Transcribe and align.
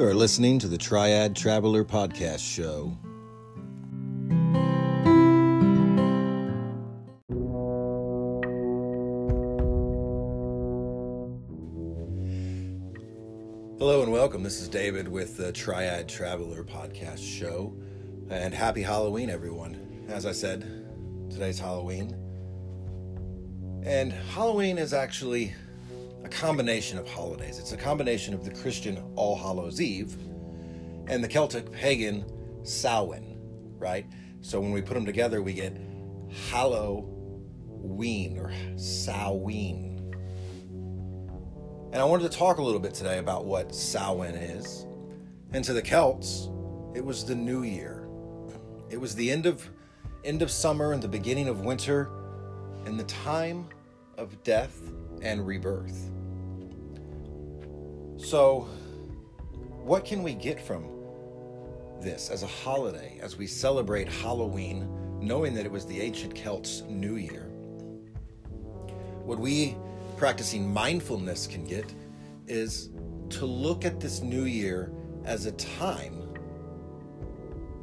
You 0.00 0.06
are 0.06 0.14
listening 0.14 0.58
to 0.60 0.66
the 0.66 0.78
Triad 0.78 1.36
Traveler 1.36 1.84
Podcast 1.84 2.38
Show. 2.38 2.96
Hello 13.78 14.02
and 14.02 14.10
welcome. 14.10 14.42
This 14.42 14.62
is 14.62 14.68
David 14.68 15.06
with 15.06 15.36
the 15.36 15.52
Triad 15.52 16.08
Traveler 16.08 16.64
Podcast 16.64 17.22
Show. 17.22 17.76
And 18.30 18.54
happy 18.54 18.80
Halloween, 18.80 19.28
everyone. 19.28 20.06
As 20.08 20.24
I 20.24 20.32
said, 20.32 20.62
today's 21.28 21.58
Halloween. 21.58 22.16
And 23.84 24.14
Halloween 24.14 24.78
is 24.78 24.94
actually 24.94 25.52
a 26.24 26.28
combination 26.28 26.98
of 26.98 27.08
holidays. 27.08 27.58
It's 27.58 27.72
a 27.72 27.76
combination 27.76 28.34
of 28.34 28.44
the 28.44 28.50
Christian 28.50 29.02
All 29.16 29.36
Hallows 29.36 29.80
Eve 29.80 30.16
and 31.06 31.24
the 31.24 31.28
Celtic 31.28 31.70
pagan 31.72 32.24
Samhain, 32.62 33.38
right? 33.78 34.06
So 34.40 34.60
when 34.60 34.72
we 34.72 34.82
put 34.82 34.94
them 34.94 35.06
together, 35.06 35.42
we 35.42 35.52
get 35.52 35.76
Halloween 36.50 38.38
or 38.38 38.52
Samhain. 38.76 40.14
And 41.92 42.00
I 42.00 42.04
wanted 42.04 42.30
to 42.30 42.38
talk 42.38 42.58
a 42.58 42.62
little 42.62 42.80
bit 42.80 42.94
today 42.94 43.18
about 43.18 43.44
what 43.44 43.74
Samhain 43.74 44.34
is. 44.34 44.86
And 45.52 45.64
to 45.64 45.72
the 45.72 45.82
Celts, 45.82 46.48
it 46.94 47.04
was 47.04 47.24
the 47.24 47.34
new 47.34 47.64
year. 47.64 48.08
It 48.88 49.00
was 49.00 49.14
the 49.14 49.30
end 49.30 49.46
of 49.46 49.68
end 50.24 50.42
of 50.42 50.50
summer 50.50 50.92
and 50.92 51.02
the 51.02 51.08
beginning 51.08 51.48
of 51.48 51.60
winter 51.60 52.10
and 52.84 53.00
the 53.00 53.04
time 53.04 53.66
of 54.18 54.42
death 54.44 54.80
and 55.22 55.46
rebirth. 55.46 56.10
So, 58.22 58.68
what 59.82 60.04
can 60.04 60.22
we 60.22 60.34
get 60.34 60.60
from 60.60 60.84
this 62.00 62.28
as 62.30 62.42
a 62.42 62.46
holiday 62.46 63.18
as 63.22 63.36
we 63.36 63.46
celebrate 63.46 64.08
Halloween, 64.08 64.88
knowing 65.20 65.54
that 65.54 65.64
it 65.64 65.72
was 65.72 65.86
the 65.86 66.00
ancient 66.00 66.34
Celts' 66.34 66.82
New 66.86 67.16
Year? 67.16 67.50
What 69.24 69.38
we 69.38 69.74
practicing 70.18 70.70
mindfulness 70.70 71.46
can 71.46 71.64
get 71.64 71.94
is 72.46 72.90
to 73.30 73.46
look 73.46 73.86
at 73.86 74.00
this 74.00 74.20
new 74.20 74.44
year 74.44 74.92
as 75.24 75.46
a 75.46 75.52
time 75.52 76.34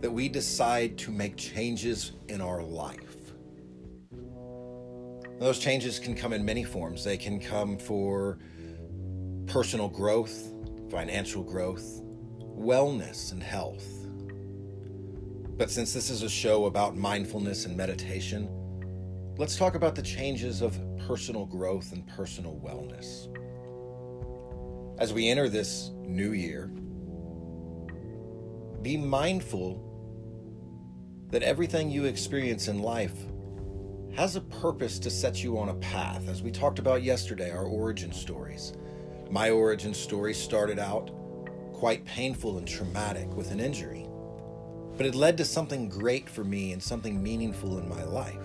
that 0.00 0.10
we 0.10 0.28
decide 0.28 0.96
to 0.98 1.10
make 1.10 1.36
changes 1.36 2.12
in 2.28 2.40
our 2.40 2.62
life. 2.62 3.16
Those 5.40 5.58
changes 5.58 5.98
can 5.98 6.14
come 6.14 6.32
in 6.32 6.44
many 6.44 6.62
forms. 6.62 7.02
They 7.02 7.16
can 7.16 7.40
come 7.40 7.78
for 7.78 8.38
personal 9.50 9.88
growth, 9.88 10.54
financial 10.90 11.42
growth, 11.42 12.02
wellness, 12.56 13.32
and 13.32 13.42
health. 13.42 13.84
But 15.58 15.72
since 15.72 15.92
this 15.92 16.08
is 16.08 16.22
a 16.22 16.28
show 16.28 16.66
about 16.66 16.96
mindfulness 16.96 17.66
and 17.66 17.76
meditation, 17.76 18.48
let's 19.38 19.56
talk 19.56 19.74
about 19.74 19.96
the 19.96 20.02
changes 20.02 20.62
of 20.62 20.78
personal 21.04 21.46
growth 21.46 21.92
and 21.92 22.06
personal 22.06 22.60
wellness. 22.64 23.26
As 25.00 25.12
we 25.12 25.28
enter 25.28 25.48
this 25.48 25.90
new 25.98 26.30
year, 26.30 26.68
be 28.82 28.96
mindful 28.96 29.84
that 31.30 31.42
everything 31.42 31.90
you 31.90 32.04
experience 32.04 32.68
in 32.68 32.82
life 32.82 33.16
has 34.14 34.36
a 34.36 34.40
purpose 34.42 35.00
to 35.00 35.10
set 35.10 35.42
you 35.42 35.58
on 35.58 35.70
a 35.70 35.74
path. 35.74 36.28
As 36.28 36.40
we 36.40 36.52
talked 36.52 36.78
about 36.78 37.02
yesterday, 37.02 37.50
our 37.50 37.64
origin 37.64 38.12
stories. 38.12 38.74
My 39.30 39.50
origin 39.50 39.94
story 39.94 40.34
started 40.34 40.80
out 40.80 41.12
quite 41.72 42.04
painful 42.04 42.58
and 42.58 42.66
traumatic 42.66 43.32
with 43.36 43.52
an 43.52 43.60
injury, 43.60 44.08
but 44.96 45.06
it 45.06 45.14
led 45.14 45.36
to 45.36 45.44
something 45.44 45.88
great 45.88 46.28
for 46.28 46.42
me 46.42 46.72
and 46.72 46.82
something 46.82 47.22
meaningful 47.22 47.78
in 47.78 47.88
my 47.88 48.02
life. 48.02 48.42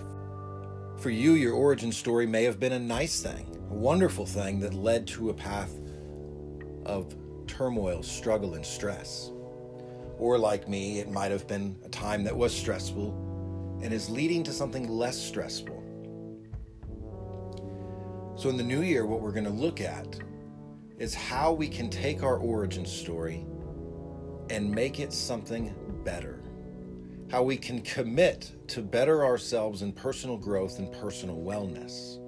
For 0.98 1.10
you, 1.10 1.32
your 1.32 1.54
origin 1.54 1.90
story 1.90 2.24
may 2.24 2.44
have 2.44 2.60
been 2.60 2.74
a 2.74 2.78
nice 2.78 3.20
thing, 3.20 3.46
a 3.68 3.74
wonderful 3.74 4.26
thing 4.26 4.60
that 4.60 4.74
led 4.74 5.08
to 5.08 5.30
a 5.30 5.34
path 5.34 5.74
of 6.84 7.16
turmoil, 7.48 8.04
struggle, 8.04 8.54
and 8.54 8.64
stress. 8.64 9.32
Or, 10.18 10.38
like 10.38 10.68
me, 10.68 11.00
it 11.00 11.10
might 11.10 11.32
have 11.32 11.48
been 11.48 11.76
a 11.84 11.88
time 11.88 12.22
that 12.24 12.36
was 12.36 12.56
stressful 12.56 13.80
and 13.82 13.92
is 13.92 14.08
leading 14.08 14.44
to 14.44 14.52
something 14.52 14.88
less 14.88 15.20
stressful. 15.20 15.82
So, 18.36 18.48
in 18.48 18.56
the 18.56 18.62
new 18.62 18.82
year, 18.82 19.04
what 19.04 19.20
we're 19.20 19.32
going 19.32 19.44
to 19.44 19.50
look 19.50 19.80
at 19.80 20.16
is 20.98 21.14
how 21.14 21.52
we 21.52 21.68
can 21.68 21.90
take 21.90 22.22
our 22.22 22.36
origin 22.38 22.86
story 22.86 23.44
and 24.50 24.70
make 24.70 25.00
it 25.00 25.12
something 25.12 25.74
better. 26.04 26.40
How 27.30 27.42
we 27.42 27.56
can 27.56 27.82
commit 27.82 28.52
to 28.68 28.82
better 28.82 29.24
ourselves 29.24 29.82
in 29.82 29.92
personal 29.92 30.36
growth 30.36 30.78
and 30.78 30.90
personal 30.92 31.36
wellness. 31.36 32.20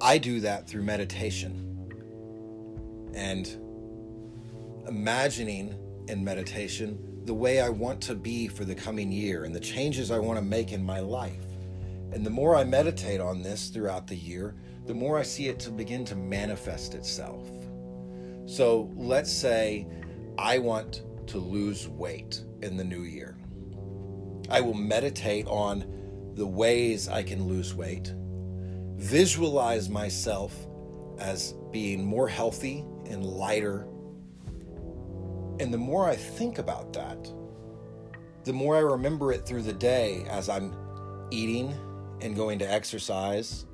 I 0.00 0.18
do 0.18 0.40
that 0.40 0.66
through 0.68 0.82
meditation 0.82 1.68
and 3.14 3.46
imagining 4.88 5.74
in 6.08 6.24
meditation 6.24 6.98
the 7.24 7.34
way 7.34 7.60
I 7.60 7.68
want 7.68 8.00
to 8.02 8.14
be 8.16 8.48
for 8.48 8.64
the 8.64 8.74
coming 8.74 9.12
year 9.12 9.44
and 9.44 9.54
the 9.54 9.60
changes 9.60 10.10
I 10.10 10.18
want 10.18 10.38
to 10.38 10.44
make 10.44 10.72
in 10.72 10.84
my 10.84 10.98
life. 10.98 11.44
And 12.12 12.26
the 12.26 12.30
more 12.30 12.56
I 12.56 12.64
meditate 12.64 13.20
on 13.20 13.42
this 13.42 13.68
throughout 13.68 14.08
the 14.08 14.16
year, 14.16 14.56
the 14.86 14.94
more 14.94 15.18
I 15.18 15.22
see 15.22 15.48
it 15.48 15.58
to 15.60 15.70
begin 15.70 16.04
to 16.06 16.16
manifest 16.16 16.94
itself. 16.94 17.48
So 18.46 18.90
let's 18.96 19.32
say 19.32 19.86
I 20.38 20.58
want 20.58 21.02
to 21.28 21.38
lose 21.38 21.88
weight 21.88 22.42
in 22.62 22.76
the 22.76 22.84
new 22.84 23.02
year. 23.02 23.36
I 24.50 24.60
will 24.60 24.74
meditate 24.74 25.46
on 25.46 26.32
the 26.34 26.46
ways 26.46 27.08
I 27.08 27.22
can 27.22 27.46
lose 27.46 27.74
weight, 27.74 28.12
visualize 28.96 29.88
myself 29.88 30.54
as 31.18 31.54
being 31.70 32.04
more 32.04 32.28
healthy 32.28 32.84
and 33.06 33.24
lighter. 33.24 33.86
And 35.60 35.72
the 35.72 35.78
more 35.78 36.08
I 36.08 36.16
think 36.16 36.58
about 36.58 36.92
that, 36.94 37.32
the 38.44 38.52
more 38.52 38.76
I 38.76 38.80
remember 38.80 39.32
it 39.32 39.46
through 39.46 39.62
the 39.62 39.72
day 39.72 40.24
as 40.28 40.48
I'm 40.48 40.74
eating 41.30 41.74
and 42.20 42.34
going 42.34 42.58
to 42.58 42.70
exercise. 42.70 43.66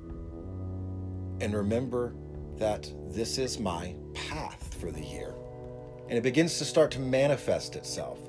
And 1.41 1.53
remember 1.53 2.13
that 2.57 2.91
this 3.09 3.37
is 3.37 3.59
my 3.59 3.95
path 4.13 4.75
for 4.79 4.91
the 4.91 5.01
year. 5.01 5.33
And 6.09 6.17
it 6.17 6.21
begins 6.21 6.57
to 6.57 6.65
start 6.65 6.91
to 6.91 6.99
manifest 6.99 7.75
itself. 7.75 8.19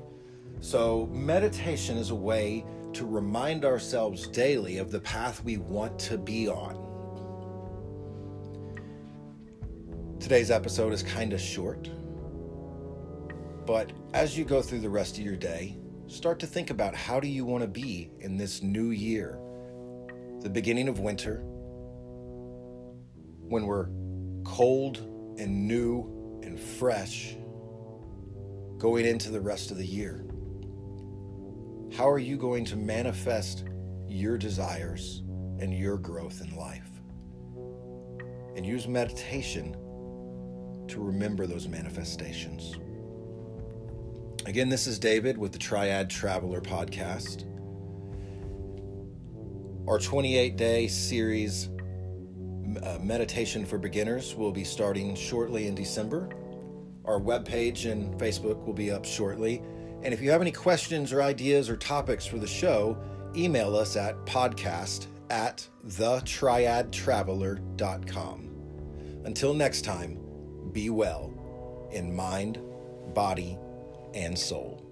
So, 0.61 1.07
meditation 1.11 1.97
is 1.97 2.11
a 2.11 2.15
way 2.15 2.63
to 2.93 3.05
remind 3.05 3.65
ourselves 3.65 4.27
daily 4.27 4.77
of 4.77 4.91
the 4.91 4.99
path 4.99 5.43
we 5.43 5.57
want 5.57 5.97
to 5.99 6.17
be 6.17 6.47
on. 6.47 6.77
Today's 10.19 10.51
episode 10.51 10.93
is 10.93 11.01
kind 11.01 11.33
of 11.33 11.41
short, 11.41 11.89
but 13.65 13.91
as 14.13 14.37
you 14.37 14.45
go 14.45 14.61
through 14.61 14.81
the 14.81 14.89
rest 14.89 15.17
of 15.17 15.23
your 15.23 15.35
day, 15.35 15.77
start 16.07 16.39
to 16.39 16.47
think 16.47 16.69
about 16.69 16.93
how 16.93 17.19
do 17.19 17.27
you 17.27 17.43
want 17.43 17.63
to 17.63 17.67
be 17.67 18.11
in 18.19 18.37
this 18.37 18.61
new 18.61 18.91
year, 18.91 19.39
the 20.41 20.49
beginning 20.49 20.87
of 20.87 20.99
winter, 20.99 21.43
when 23.51 23.65
we're 23.65 23.89
cold 24.45 24.97
and 25.37 25.67
new 25.67 26.39
and 26.41 26.57
fresh, 26.57 27.35
going 28.77 29.05
into 29.05 29.29
the 29.29 29.41
rest 29.41 29.71
of 29.71 29.77
the 29.77 29.85
year. 29.85 30.25
How 31.93 32.09
are 32.09 32.17
you 32.17 32.37
going 32.37 32.63
to 32.65 32.77
manifest 32.77 33.65
your 34.07 34.37
desires 34.37 35.23
and 35.59 35.77
your 35.77 35.97
growth 35.97 36.41
in 36.41 36.55
life? 36.55 36.89
And 38.55 38.65
use 38.65 38.87
meditation 38.87 39.73
to 40.87 41.01
remember 41.01 41.45
those 41.45 41.67
manifestations. 41.67 42.75
Again, 44.45 44.69
this 44.69 44.87
is 44.87 44.97
David 44.97 45.37
with 45.37 45.51
the 45.51 45.59
Triad 45.59 46.09
Traveler 46.09 46.61
podcast. 46.61 47.45
Our 49.87 49.99
28 49.99 50.55
day 50.55 50.87
series, 50.87 51.69
uh, 52.77 52.97
Meditation 53.01 53.65
for 53.65 53.77
Beginners, 53.77 54.35
will 54.35 54.51
be 54.51 54.63
starting 54.63 55.15
shortly 55.15 55.67
in 55.67 55.75
December. 55.75 56.29
Our 57.05 57.19
webpage 57.19 57.91
and 57.91 58.19
Facebook 58.19 58.65
will 58.65 58.73
be 58.73 58.91
up 58.91 59.05
shortly. 59.05 59.61
And 60.03 60.13
if 60.13 60.21
you 60.21 60.29
have 60.31 60.41
any 60.41 60.51
questions 60.51 61.13
or 61.13 61.21
ideas 61.21 61.69
or 61.69 61.77
topics 61.77 62.25
for 62.25 62.37
the 62.37 62.47
show, 62.47 62.97
email 63.35 63.75
us 63.75 63.95
at 63.95 64.25
podcast 64.25 65.05
at 65.29 65.67
thetriadtraveler.com. 65.87 68.47
Until 69.25 69.53
next 69.53 69.83
time, 69.83 70.17
be 70.71 70.89
well 70.89 71.89
in 71.91 72.15
mind, 72.15 72.59
body, 73.13 73.59
and 74.13 74.37
soul. 74.37 74.90